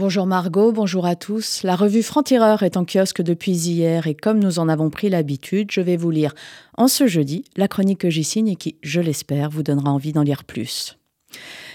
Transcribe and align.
Bonjour 0.00 0.24
Margot, 0.24 0.72
bonjour 0.72 1.04
à 1.04 1.14
tous. 1.14 1.62
La 1.62 1.76
revue 1.76 2.02
Franc-Tireur 2.02 2.62
est 2.62 2.78
en 2.78 2.86
kiosque 2.86 3.20
depuis 3.20 3.52
hier 3.52 4.06
et 4.06 4.14
comme 4.14 4.38
nous 4.38 4.58
en 4.58 4.70
avons 4.70 4.88
pris 4.88 5.10
l'habitude, 5.10 5.70
je 5.70 5.82
vais 5.82 5.98
vous 5.98 6.10
lire 6.10 6.34
en 6.78 6.88
ce 6.88 7.06
jeudi 7.06 7.44
la 7.54 7.68
chronique 7.68 7.98
que 7.98 8.08
j'y 8.08 8.24
signe 8.24 8.48
et 8.48 8.56
qui, 8.56 8.76
je 8.82 9.02
l'espère, 9.02 9.50
vous 9.50 9.62
donnera 9.62 9.90
envie 9.90 10.14
d'en 10.14 10.22
lire 10.22 10.44
plus. 10.44 10.96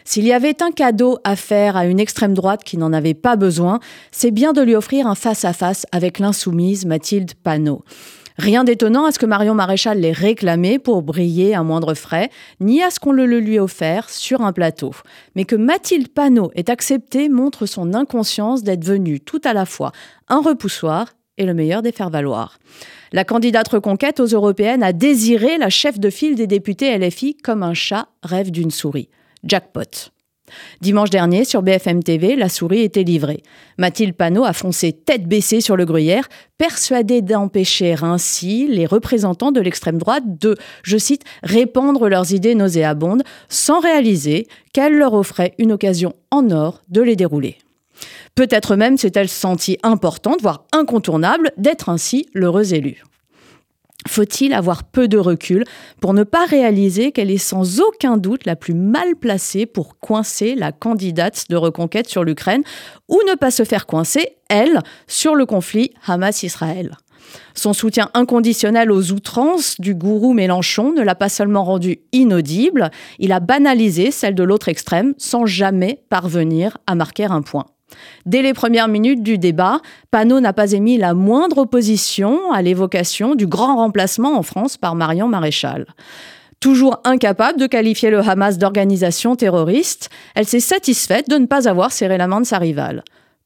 S'il 0.06 0.26
y 0.26 0.34
avait 0.34 0.64
un 0.64 0.72
cadeau 0.72 1.20
à 1.24 1.36
faire 1.36 1.78
à 1.78 1.86
une 1.86 2.00
extrême 2.00 2.34
droite 2.34 2.64
qui 2.64 2.78
n'en 2.78 2.94
avait 2.94 3.14
pas 3.14 3.36
besoin, 3.36 3.80
c'est 4.10 4.32
bien 4.32 4.54
de 4.54 4.64
lui 4.64 4.74
offrir 4.74 5.06
un 5.06 5.14
face-à-face 5.14 5.84
-face 5.84 5.90
avec 5.92 6.18
l'insoumise 6.18 6.88
Mathilde 6.88 7.36
Panot. 7.36 7.84
Rien 8.38 8.64
d'étonnant 8.66 9.06
à 9.06 9.12
ce 9.12 9.20
que 9.20 9.26
Marion 9.26 9.56
Maréchal 9.56 10.00
l'ait 10.00 10.12
réclamé 10.12 10.78
pour 10.78 11.02
briller 11.02 11.56
à 11.56 11.64
moindre 11.64 11.94
frais, 11.94 12.30
ni 12.60 12.84
à 12.84 12.90
ce 12.90 13.00
qu'on 13.00 13.14
le, 13.14 13.26
lui 13.26 13.56
ait 13.56 13.60
offert 13.60 14.10
sur 14.10 14.42
un 14.42 14.52
plateau. 14.52 14.92
Mais 15.36 15.46
que 15.46 15.56
Mathilde 15.56 16.10
Panot 16.10 16.52
ait 16.56 16.70
accepté 16.70 17.30
montre 17.30 17.66
son 17.66 17.94
inconscience 17.94 18.64
d'être 18.64 18.84
venue 18.84 19.22
tout 19.22 19.42
à 19.46 19.54
la 19.54 19.66
fois 19.66 19.92
un 20.28 20.42
repoussoir 20.42 21.14
et 21.38 21.46
le 21.46 21.54
meilleur 21.54 21.82
des 21.82 21.92
faire-valoir. 21.92 22.60
La 23.12 23.24
candidate 23.24 23.68
reconquête 23.70 24.20
aux 24.20 24.26
européennes 24.26 24.84
a 24.84 24.94
désiré 24.94 25.58
la 25.58 25.70
chef 25.70 26.00
de 26.00 26.10
file 26.10 26.36
des 26.36 26.48
députés 26.48 26.98
LFI 26.98 27.38
comme 27.38 27.64
un 27.64 27.74
chat 27.74 28.08
rêve 28.24 28.52
d'une 28.52 28.72
souris. 28.72 29.10
Jackpot. 29.44 30.12
Dimanche 30.82 31.10
dernier, 31.10 31.46
sur 31.46 31.62
BFM 31.62 32.04
TV, 32.04 32.36
la 32.36 32.50
souris 32.50 32.82
était 32.82 33.04
livrée. 33.04 33.42
Mathilde 33.78 34.16
Panot 34.16 34.46
a 34.46 34.54
foncé 34.54 34.94
tête 34.94 35.28
baissée 35.28 35.62
sur 35.62 35.76
le 35.76 35.86
gruyère, 35.86 36.28
persuadée 36.58 37.22
d'empêcher 37.22 37.96
ainsi 38.02 38.68
les 38.68 38.86
représentants 38.86 39.52
de 39.52 39.62
l'extrême 39.62 39.98
droite 39.98 40.24
de, 40.40 40.56
je 40.84 40.98
cite, 40.98 41.24
répandre 41.44 42.08
leurs 42.08 42.34
idées 42.34 42.56
nauséabondes, 42.56 43.24
sans 43.50 43.80
réaliser 43.80 44.48
qu'elle 44.74 44.98
leur 44.98 45.14
offrait 45.14 45.54
une 45.58 45.72
occasion 45.72 46.14
en 46.32 46.52
or 46.52 46.82
de 46.90 47.02
les 47.02 47.16
dérouler. 47.16 47.58
Peut-être 48.36 48.76
même 48.76 48.98
s'est-elle 48.98 49.30
sentie 49.30 49.78
importante, 49.82 50.42
voire 50.42 50.66
incontournable, 50.74 51.52
d'être 51.58 51.90
ainsi 51.90 52.28
l'heureuse 52.34 52.74
élue. 52.74 53.02
Faut-il 54.08 54.54
avoir 54.54 54.84
peu 54.84 55.08
de 55.08 55.18
recul 55.18 55.64
pour 56.00 56.14
ne 56.14 56.24
pas 56.24 56.46
réaliser 56.46 57.12
qu'elle 57.12 57.32
est 57.32 57.38
sans 57.38 57.82
aucun 57.82 58.18
doute 58.18 58.46
la 58.46 58.56
plus 58.56 58.76
mal 58.76 59.16
placée 59.16 59.66
pour 59.66 60.00
coincer 60.00 60.56
la 60.56 60.72
candidate 60.72 61.46
de 61.50 61.56
reconquête 61.56 62.08
sur 62.08 62.24
l'Ukraine 62.24 62.64
ou 63.10 63.20
ne 63.28 63.36
pas 63.36 63.52
se 63.52 63.64
faire 63.64 63.88
coincer, 63.88 64.38
elle, 64.50 64.80
sur 65.08 65.36
le 65.36 65.46
conflit 65.46 65.92
Hamas-Israël? 66.06 66.96
Son 67.56 67.74
soutien 67.74 68.10
inconditionnel 68.14 68.92
aux 68.92 69.12
outrances 69.12 69.80
du 69.80 69.96
gourou 69.96 70.34
Mélenchon 70.34 70.94
ne 70.94 71.02
l'a 71.02 71.16
pas 71.16 71.30
seulement 71.30 71.64
rendue 71.64 72.00
inaudible, 72.12 72.92
il 73.18 73.32
a 73.32 73.40
banalisé 73.40 74.12
celle 74.12 74.36
de 74.36 74.44
l'autre 74.44 74.70
extrême 74.70 75.14
sans 75.18 75.46
jamais 75.46 76.04
parvenir 76.10 76.78
à 76.86 76.96
marquer 76.96 77.26
un 77.26 77.42
point. 77.42 77.66
Dès 78.26 78.42
les 78.42 78.54
premières 78.54 78.88
minutes 78.88 79.22
du 79.22 79.38
débat, 79.38 79.82
Panot 80.12 80.40
n'a 80.40 80.54
pas 80.54 80.72
émis 80.72 80.98
la 80.98 81.14
moindre 81.14 81.60
opposition 81.60 82.52
à 82.52 82.62
l'évocation 82.62 83.36
du 83.36 83.48
grand 83.48 83.76
remplacement 83.76 84.38
en 84.38 84.44
France 84.44 84.78
par 84.78 84.96
Marion 84.96 85.28
Maréchal. 85.28 85.86
Toujours 86.60 87.00
incapable 87.04 87.60
de 87.60 87.68
qualifier 87.68 88.10
le 88.10 88.20
Hamas 88.20 88.58
d'organisation 88.58 89.36
terroriste, 89.36 90.10
elle 90.34 90.48
s'est 90.48 90.60
satisfaite 90.60 91.30
de 91.30 91.38
ne 91.38 91.46
pas 91.46 91.70
avoir 91.70 91.92
serré 91.92 92.18
la 92.18 92.28
main 92.28 92.42
de 92.42 92.46
sa 92.46 92.58
rivale. 92.58 93.04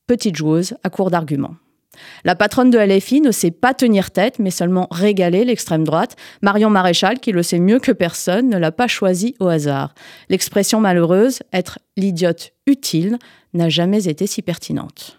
Petite 0.07 0.35
joueuse 0.35 0.75
à 0.83 0.89
court 0.89 1.11
d'arguments. 1.11 1.55
La 2.23 2.35
patronne 2.35 2.69
de 2.69 2.79
LFI 2.79 3.21
ne 3.21 3.31
sait 3.31 3.51
pas 3.51 3.73
tenir 3.73 4.11
tête, 4.11 4.39
mais 4.39 4.51
seulement 4.51 4.87
régaler 4.91 5.45
l'extrême 5.45 5.83
droite. 5.83 6.15
Marion 6.41 6.69
Maréchal, 6.69 7.19
qui 7.19 7.31
le 7.31 7.43
sait 7.43 7.59
mieux 7.59 7.79
que 7.79 7.91
personne, 7.91 8.49
ne 8.49 8.57
l'a 8.57 8.71
pas 8.71 8.87
choisi 8.87 9.35
au 9.39 9.47
hasard. 9.47 9.93
L'expression 10.29 10.79
malheureuse, 10.79 11.39
être 11.53 11.79
l'idiote 11.97 12.51
utile, 12.65 13.17
n'a 13.53 13.69
jamais 13.69 14.07
été 14.07 14.27
si 14.27 14.41
pertinente. 14.41 15.18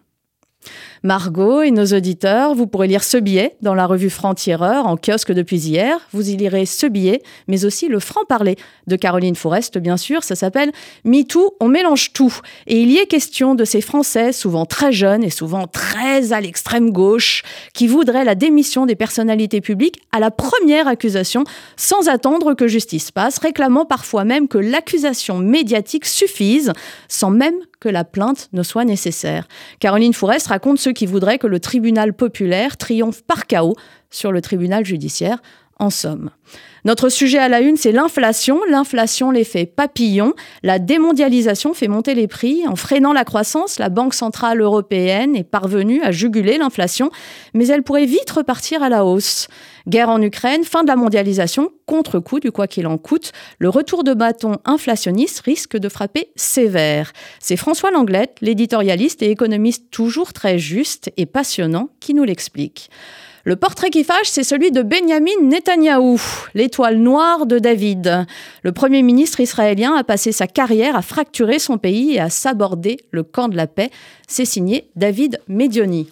Margot 1.02 1.62
et 1.62 1.70
nos 1.70 1.86
auditeurs, 1.86 2.54
vous 2.54 2.66
pourrez 2.66 2.86
lire 2.86 3.02
ce 3.02 3.16
billet 3.16 3.56
dans 3.62 3.74
la 3.74 3.86
revue 3.86 4.10
Franc-Tireur 4.10 4.86
en 4.86 4.96
kiosque 4.98 5.32
depuis 5.32 5.56
hier. 5.56 5.98
Vous 6.12 6.28
y 6.28 6.36
lirez 6.36 6.66
ce 6.66 6.86
billet, 6.86 7.22
mais 7.48 7.64
aussi 7.64 7.88
le 7.88 8.00
franc-parler 8.00 8.56
de 8.86 8.96
Caroline 8.96 9.34
Forest, 9.34 9.78
bien 9.78 9.96
sûr. 9.96 10.22
Ça 10.22 10.34
s'appelle 10.34 10.72
MeToo, 11.04 11.56
on 11.60 11.68
mélange 11.68 12.12
tout. 12.12 12.36
Et 12.66 12.82
il 12.82 12.90
y 12.90 12.98
est 12.98 13.06
question 13.06 13.54
de 13.54 13.64
ces 13.64 13.80
Français, 13.80 14.32
souvent 14.32 14.66
très 14.66 14.92
jeunes 14.92 15.24
et 15.24 15.30
souvent 15.30 15.66
très 15.66 16.34
à 16.34 16.40
l'extrême 16.42 16.90
gauche, 16.90 17.42
qui 17.72 17.86
voudraient 17.86 18.24
la 18.24 18.34
démission 18.34 18.84
des 18.84 18.96
personnalités 18.96 19.62
publiques 19.62 20.02
à 20.12 20.20
la 20.20 20.30
première 20.30 20.86
accusation, 20.86 21.44
sans 21.76 22.08
attendre 22.08 22.52
que 22.52 22.68
justice 22.68 23.10
passe, 23.10 23.38
réclamant 23.38 23.86
parfois 23.86 24.24
même 24.24 24.48
que 24.48 24.58
l'accusation 24.58 25.38
médiatique 25.38 26.04
suffise, 26.04 26.72
sans 27.08 27.30
même 27.30 27.56
que 27.80 27.88
la 27.88 28.04
plainte 28.04 28.48
ne 28.52 28.62
soit 28.62 28.84
nécessaire. 28.84 29.48
Caroline 29.80 30.12
Forest 30.12 30.48
raconte 30.48 30.78
ceux 30.78 30.92
qui 30.92 31.06
voudraient 31.06 31.38
que 31.38 31.46
le 31.46 31.60
tribunal 31.60 32.12
populaire 32.12 32.76
triomphe 32.76 33.22
par 33.22 33.46
chaos 33.46 33.74
sur 34.10 34.32
le 34.32 34.40
tribunal 34.40 34.84
judiciaire. 34.84 35.42
En 35.80 35.88
somme, 35.88 36.30
notre 36.84 37.08
sujet 37.08 37.38
à 37.38 37.48
la 37.48 37.60
une, 37.60 37.76
c'est 37.76 37.92
l'inflation. 37.92 38.60
L'inflation, 38.68 39.30
l'effet 39.30 39.66
papillon. 39.66 40.34
La 40.62 40.78
démondialisation 40.78 41.74
fait 41.74 41.88
monter 41.88 42.14
les 42.14 42.28
prix. 42.28 42.66
En 42.66 42.76
freinant 42.76 43.12
la 43.12 43.24
croissance, 43.24 43.78
la 43.78 43.88
Banque 43.88 44.14
centrale 44.14 44.60
européenne 44.60 45.36
est 45.36 45.44
parvenue 45.44 46.02
à 46.02 46.10
juguler 46.10 46.58
l'inflation, 46.58 47.10
mais 47.54 47.66
elle 47.68 47.82
pourrait 47.82 48.06
vite 48.06 48.30
repartir 48.30 48.82
à 48.82 48.88
la 48.88 49.04
hausse. 49.04 49.48
Guerre 49.88 50.10
en 50.10 50.20
Ukraine, 50.20 50.64
fin 50.64 50.82
de 50.82 50.88
la 50.88 50.96
mondialisation, 50.96 51.70
contre-coup 51.86 52.40
du 52.40 52.52
quoi 52.52 52.66
qu'il 52.66 52.86
en 52.86 52.98
coûte, 52.98 53.32
le 53.58 53.68
retour 53.68 54.04
de 54.04 54.14
bâton 54.14 54.58
inflationniste 54.64 55.40
risque 55.40 55.76
de 55.76 55.88
frapper 55.88 56.30
sévère. 56.36 57.12
C'est 57.40 57.56
François 57.56 57.90
Langlette, 57.90 58.36
l'éditorialiste 58.42 59.22
et 59.22 59.30
économiste 59.30 59.90
toujours 59.90 60.32
très 60.32 60.58
juste 60.58 61.10
et 61.16 61.26
passionnant, 61.26 61.88
qui 62.00 62.14
nous 62.14 62.24
l'explique. 62.24 62.90
Le 63.44 63.56
portrait 63.56 63.88
qui 63.88 64.04
fâche, 64.04 64.26
c'est 64.28 64.44
celui 64.44 64.70
de 64.70 64.82
Benjamin 64.82 65.30
Netanyahou, 65.42 66.20
l'étoile 66.54 66.98
noire 66.98 67.46
de 67.46 67.58
David. 67.58 68.26
Le 68.62 68.72
Premier 68.72 69.02
ministre 69.02 69.40
israélien 69.40 69.94
a 69.94 70.04
passé 70.04 70.30
sa 70.30 70.46
carrière 70.46 70.94
à 70.94 71.00
fracturer 71.00 71.58
son 71.58 71.78
pays 71.78 72.14
et 72.14 72.20
à 72.20 72.28
s'aborder 72.28 72.98
le 73.10 73.22
camp 73.22 73.48
de 73.48 73.56
la 73.56 73.66
paix. 73.66 73.90
C'est 74.28 74.44
signé 74.44 74.90
David 74.94 75.40
Medioni. 75.48 76.10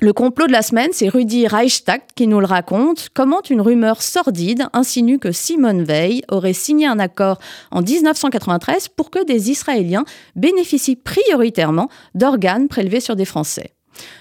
Le 0.00 0.12
complot 0.12 0.46
de 0.46 0.52
la 0.52 0.62
semaine, 0.62 0.90
c'est 0.92 1.08
Rudy 1.08 1.48
Reichstag 1.48 2.02
qui 2.14 2.26
nous 2.26 2.38
le 2.38 2.46
raconte. 2.46 3.08
Comment 3.14 3.40
une 3.48 3.62
rumeur 3.62 4.02
sordide 4.02 4.68
insinue 4.74 5.18
que 5.18 5.32
Simone 5.32 5.82
Veil 5.82 6.22
aurait 6.28 6.52
signé 6.52 6.86
un 6.86 6.98
accord 6.98 7.38
en 7.70 7.80
1993 7.80 8.88
pour 8.88 9.10
que 9.10 9.24
des 9.24 9.50
Israéliens 9.50 10.04
bénéficient 10.36 10.96
prioritairement 10.96 11.88
d'organes 12.14 12.68
prélevés 12.68 13.00
sur 13.00 13.16
des 13.16 13.24
Français. 13.24 13.72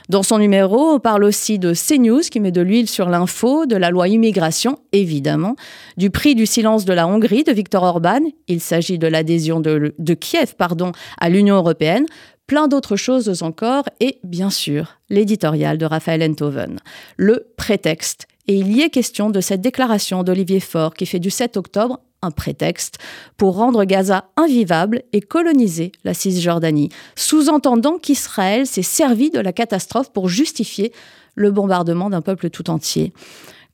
Dans 0.09 0.23
son 0.23 0.37
numéro, 0.37 0.91
on 0.91 0.99
parle 0.99 1.23
aussi 1.23 1.59
de 1.59 1.73
CNews 1.73 2.21
qui 2.21 2.39
met 2.39 2.51
de 2.51 2.61
l'huile 2.61 2.89
sur 2.89 3.09
l'info, 3.09 3.65
de 3.65 3.75
la 3.75 3.89
loi 3.89 4.07
immigration, 4.07 4.79
évidemment, 4.91 5.55
du 5.97 6.09
prix 6.09 6.35
du 6.35 6.45
silence 6.45 6.85
de 6.85 6.93
la 6.93 7.07
Hongrie 7.07 7.43
de 7.43 7.51
Viktor 7.51 7.83
Orban, 7.83 8.21
il 8.47 8.61
s'agit 8.61 8.97
de 8.97 9.07
l'adhésion 9.07 9.59
de, 9.59 10.13
Kiev 10.13 10.55
pardon, 10.57 10.91
à 11.19 11.29
l'Union 11.29 11.55
européenne, 11.55 12.05
plein 12.47 12.67
d'autres 12.67 12.95
choses 12.95 13.43
encore, 13.43 13.83
et 13.99 14.19
bien 14.23 14.49
sûr, 14.49 14.99
l'éditorial 15.09 15.77
de 15.77 15.85
Raphaël 15.85 16.23
Enthoven, 16.23 16.79
le 17.17 17.47
prétexte. 17.57 18.27
Et 18.47 18.55
il 18.55 18.71
y 18.75 18.81
est 18.81 18.89
question 18.89 19.29
de 19.29 19.41
cette 19.41 19.59
déclaration 19.59 20.23
d'Olivier 20.23 20.61
Faure 20.61 20.93
qui 20.93 21.05
fait 21.05 21.19
du 21.19 21.29
7 21.29 21.57
octobre 21.57 21.99
un 22.21 22.31
prétexte 22.31 22.97
pour 23.37 23.55
rendre 23.55 23.83
Gaza 23.83 24.29
invivable 24.37 25.03
et 25.13 25.21
coloniser 25.21 25.91
la 26.03 26.13
Cisjordanie, 26.13 26.89
sous-entendant 27.15 27.97
qu'Israël 27.97 28.65
s'est 28.65 28.81
servi 28.81 29.29
de 29.29 29.39
la 29.39 29.53
catastrophe 29.53 30.11
pour 30.11 30.29
justifier 30.29 30.91
le 31.35 31.51
bombardement 31.51 32.09
d'un 32.09 32.21
peuple 32.21 32.49
tout 32.49 32.69
entier. 32.69 33.13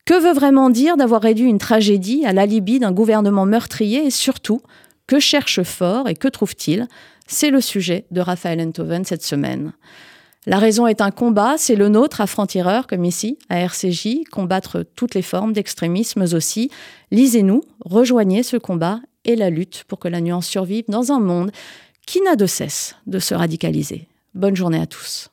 Que 0.06 0.22
veut 0.22 0.34
vraiment 0.34 0.70
dire 0.70 0.98
d'avoir 0.98 1.22
réduit 1.22 1.48
une 1.48 1.60
tragédie 1.60 2.26
à 2.26 2.34
l'alibi 2.34 2.80
d'un 2.80 2.92
gouvernement 2.92 3.46
meurtrier 3.46 4.06
et 4.06 4.12
surtout, 4.12 4.62
que 5.08 5.20
cherche 5.20 5.64
Fort 5.64 6.10
et 6.10 6.16
que 6.16 6.28
trouve-t-il? 6.28 6.88
C'est 7.28 7.50
le 7.50 7.62
sujet 7.62 8.06
de 8.12 8.20
Raphaël 8.20 8.60
Enthoven 8.60 9.06
cette 9.06 9.24
semaine. 9.24 9.72
La 10.46 10.60
raison 10.60 10.88
est 10.88 11.00
un 11.00 11.12
combat, 11.12 11.56
c'est 11.58 11.76
le 11.76 11.88
nôtre 11.88 12.20
à 12.20 12.28
franc-tireur, 12.28 12.86
comme 12.88 13.06
ici, 13.06 13.38
à 13.48 13.60
RCJ, 13.60 14.26
combattre 14.30 14.86
toutes 14.96 15.16
les 15.16 15.22
formes 15.22 15.54
d'extrémisme 15.54 16.24
aussi. 16.34 16.70
Lisez-nous, 17.12 17.64
rejoignez 17.80 18.44
ce 18.44 18.58
combat 18.58 19.00
et 19.24 19.38
la 19.38 19.50
lutte 19.50 19.86
pour 19.88 20.00
que 20.00 20.10
la 20.10 20.20
nuance 20.20 20.48
survive 20.48 20.84
dans 20.90 21.14
un 21.14 21.20
monde 21.20 21.52
qui 22.06 22.20
n'a 22.22 22.36
de 22.36 22.46
cesse 22.46 22.98
de 23.08 23.20
se 23.20 23.34
radicaliser. 23.34 24.10
Bonne 24.34 24.56
journée 24.56 24.82
à 24.82 24.86
tous. 24.86 25.30